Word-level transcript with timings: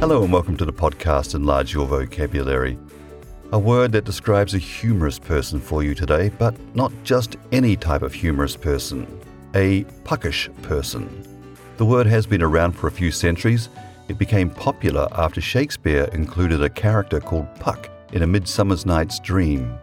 Hello 0.00 0.22
and 0.22 0.32
welcome 0.32 0.56
to 0.56 0.64
the 0.64 0.72
podcast 0.72 1.34
Enlarge 1.34 1.74
Your 1.74 1.86
Vocabulary. 1.86 2.78
A 3.52 3.58
word 3.58 3.92
that 3.92 4.04
describes 4.04 4.54
a 4.54 4.58
humorous 4.58 5.18
person 5.18 5.60
for 5.60 5.82
you 5.82 5.94
today, 5.94 6.30
but 6.38 6.54
not 6.74 6.92
just 7.04 7.36
any 7.52 7.76
type 7.76 8.02
of 8.02 8.14
humorous 8.14 8.56
person, 8.56 9.06
a 9.54 9.84
puckish 10.04 10.48
person. 10.62 11.22
The 11.78 11.84
word 11.84 12.06
has 12.06 12.26
been 12.26 12.42
around 12.42 12.72
for 12.72 12.86
a 12.86 12.92
few 12.92 13.10
centuries. 13.10 13.68
It 14.08 14.18
became 14.18 14.50
popular 14.50 15.08
after 15.12 15.40
Shakespeare 15.40 16.04
included 16.12 16.62
a 16.62 16.70
character 16.70 17.20
called 17.20 17.54
Puck 17.56 17.90
in 18.12 18.22
A 18.22 18.26
Midsummer's 18.26 18.86
Night's 18.86 19.20
Dream, 19.20 19.78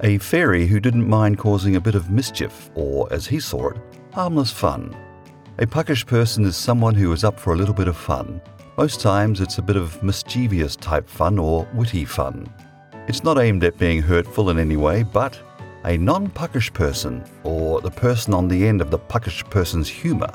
a 0.00 0.18
fairy 0.18 0.66
who 0.66 0.80
didn't 0.80 1.08
mind 1.08 1.38
causing 1.38 1.76
a 1.76 1.80
bit 1.80 1.94
of 1.94 2.10
mischief, 2.10 2.70
or 2.74 3.12
as 3.12 3.26
he 3.26 3.40
saw 3.40 3.68
it, 3.68 3.76
harmless 4.12 4.50
fun. 4.50 4.96
A 5.58 5.66
puckish 5.66 6.06
person 6.06 6.44
is 6.44 6.56
someone 6.56 6.94
who 6.94 7.12
is 7.12 7.24
up 7.24 7.38
for 7.38 7.52
a 7.52 7.56
little 7.56 7.74
bit 7.74 7.88
of 7.88 7.96
fun 7.96 8.40
most 8.78 9.00
times 9.00 9.40
it's 9.40 9.58
a 9.58 9.62
bit 9.62 9.74
of 9.74 10.00
mischievous 10.04 10.76
type 10.76 11.08
fun 11.08 11.36
or 11.36 11.66
witty 11.74 12.04
fun. 12.04 12.48
It's 13.08 13.24
not 13.24 13.36
aimed 13.36 13.64
at 13.64 13.76
being 13.76 14.00
hurtful 14.00 14.50
in 14.50 14.58
any 14.60 14.76
way, 14.76 15.02
but 15.02 15.36
a 15.84 15.96
non 15.96 16.30
puckish 16.30 16.72
person, 16.72 17.24
or 17.42 17.80
the 17.80 17.90
person 17.90 18.32
on 18.34 18.46
the 18.46 18.68
end 18.68 18.80
of 18.80 18.92
the 18.92 18.98
puckish 18.98 19.42
person's 19.46 19.88
humour, 19.88 20.30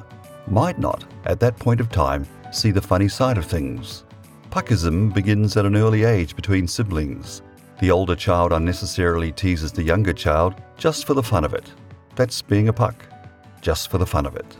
might 0.45 0.77
not, 0.77 1.05
at 1.23 1.39
that 1.39 1.55
point 1.57 1.79
of 1.79 1.89
time, 1.89 2.27
see 2.51 2.71
the 2.71 2.81
funny 2.81 3.07
side 3.07 3.37
of 3.37 3.45
things. 3.45 4.03
Puckism 4.51 5.13
begins 5.13 5.55
at 5.55 5.65
an 5.65 5.77
early 5.77 6.03
age 6.03 6.35
between 6.35 6.67
siblings. 6.67 7.43
The 7.83 7.91
older 7.91 8.15
child 8.15 8.53
unnecessarily 8.53 9.33
teases 9.33 9.73
the 9.73 9.83
younger 9.83 10.13
child 10.13 10.55
just 10.77 11.05
for 11.05 11.13
the 11.13 11.21
fun 11.21 11.43
of 11.43 11.53
it. 11.53 11.69
That's 12.15 12.41
being 12.41 12.69
a 12.69 12.71
puck, 12.71 12.95
just 13.59 13.91
for 13.91 13.97
the 13.97 14.05
fun 14.05 14.25
of 14.25 14.37
it. 14.37 14.55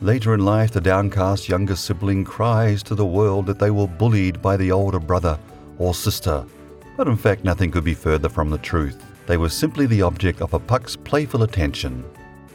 Later 0.00 0.34
in 0.34 0.44
life, 0.44 0.72
the 0.72 0.80
downcast 0.80 1.48
younger 1.48 1.76
sibling 1.76 2.24
cries 2.24 2.82
to 2.82 2.96
the 2.96 3.06
world 3.06 3.46
that 3.46 3.60
they 3.60 3.70
were 3.70 3.86
bullied 3.86 4.42
by 4.42 4.56
the 4.56 4.72
older 4.72 4.98
brother 4.98 5.38
or 5.78 5.94
sister. 5.94 6.44
But 6.96 7.06
in 7.06 7.16
fact, 7.16 7.44
nothing 7.44 7.70
could 7.70 7.84
be 7.84 7.94
further 7.94 8.28
from 8.28 8.50
the 8.50 8.58
truth. 8.58 9.00
They 9.26 9.36
were 9.36 9.50
simply 9.50 9.86
the 9.86 10.02
object 10.02 10.42
of 10.42 10.52
a 10.52 10.58
puck's 10.58 10.96
playful 10.96 11.44
attention. 11.44 12.04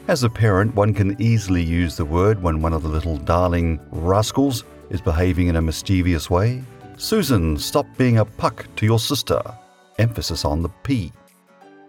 As 0.06 0.22
a 0.22 0.28
parent, 0.28 0.74
one 0.74 0.92
can 0.92 1.16
easily 1.18 1.62
use 1.62 1.96
the 1.96 2.04
word 2.04 2.42
when 2.42 2.60
one 2.60 2.74
of 2.74 2.82
the 2.82 2.90
little 2.90 3.16
darling 3.16 3.80
rascals 3.90 4.64
is 4.90 5.00
behaving 5.00 5.48
in 5.48 5.56
a 5.56 5.62
mischievous 5.62 6.28
way. 6.28 6.62
Susan, 6.98 7.56
stop 7.56 7.86
being 7.96 8.18
a 8.18 8.24
puck 8.26 8.66
to 8.76 8.84
your 8.84 8.98
sister. 8.98 9.40
Emphasis 10.00 10.46
on 10.46 10.62
the 10.62 10.70
P. 10.82 11.12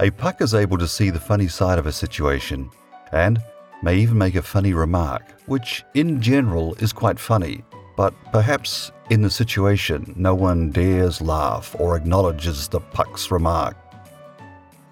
A 0.02 0.12
puck 0.12 0.42
is 0.42 0.54
able 0.54 0.78
to 0.78 0.88
see 0.88 1.10
the 1.10 1.20
funny 1.20 1.48
side 1.48 1.80
of 1.80 1.86
a 1.86 1.94
situation, 1.94 2.70
and 3.14 3.42
may 3.82 3.96
even 3.96 4.18
make 4.18 4.36
a 4.36 4.42
funny 4.42 4.74
remark, 4.74 5.24
which 5.46 5.86
in 5.94 6.22
general 6.22 6.76
is 6.76 6.92
quite 6.92 7.18
funny, 7.18 7.64
but 7.96 8.14
perhaps 8.34 8.92
in 9.12 9.22
the 9.22 9.30
situation 9.30 10.14
no 10.18 10.36
one 10.36 10.72
dares 10.72 11.22
laugh 11.22 11.74
or 11.80 11.96
acknowledges 11.96 12.68
the 12.68 12.82
puck's 12.82 13.32
remark. 13.32 13.78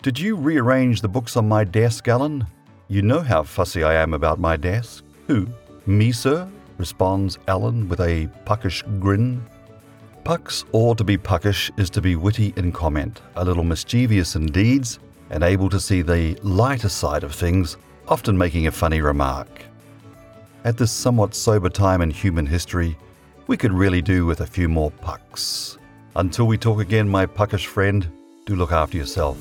Did 0.01 0.17
you 0.17 0.37
rearrange 0.37 1.01
the 1.01 1.09
books 1.09 1.35
on 1.35 1.45
my 1.45 1.65
desk, 1.65 2.07
Alan? 2.07 2.47
You 2.87 3.01
know 3.01 3.19
how 3.19 3.43
fussy 3.43 3.83
I 3.83 3.95
am 3.95 4.13
about 4.13 4.39
my 4.39 4.55
desk. 4.55 5.03
Who? 5.27 5.47
Me, 5.85 6.13
sir? 6.13 6.49
responds 6.77 7.37
Alan 7.49 7.89
with 7.89 7.99
a 7.99 8.29
puckish 8.45 8.81
grin. 9.01 9.45
Pucks 10.29 10.63
or 10.73 10.93
to 10.93 11.03
be 11.03 11.17
puckish 11.17 11.71
is 11.75 11.89
to 11.89 12.01
be 12.01 12.15
witty 12.15 12.53
in 12.55 12.71
comment, 12.71 13.19
a 13.35 13.43
little 13.43 13.63
mischievous 13.63 14.35
in 14.35 14.45
deeds, 14.45 14.99
and 15.31 15.43
able 15.43 15.69
to 15.69 15.79
see 15.79 16.03
the 16.03 16.37
lighter 16.43 16.87
side 16.87 17.23
of 17.23 17.33
things 17.33 17.77
often 18.07 18.37
making 18.37 18.67
a 18.67 18.71
funny 18.71 19.01
remark. 19.01 19.47
At 20.65 20.77
this 20.77 20.91
somewhat 20.91 21.33
sober 21.33 21.67
time 21.67 22.01
in 22.03 22.11
human 22.11 22.45
history, 22.45 22.95
we 23.47 23.57
could 23.57 23.73
really 23.73 24.03
do 24.03 24.27
with 24.27 24.41
a 24.41 24.45
few 24.45 24.69
more 24.69 24.91
pucks. 24.91 25.79
Until 26.15 26.45
we 26.45 26.59
talk 26.59 26.79
again, 26.79 27.09
my 27.09 27.25
puckish 27.25 27.65
friend, 27.65 28.07
do 28.45 28.55
look 28.55 28.71
after 28.71 28.97
yourself. 28.97 29.35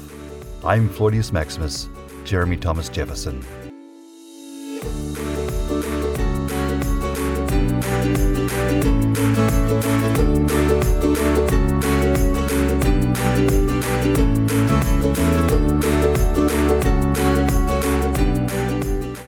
I'm 0.65 0.89
Floydius 0.89 1.33
Maximus, 1.33 1.91
Jeremy 2.25 2.57
Thomas 2.57 2.89
Jefferson. 2.89 3.45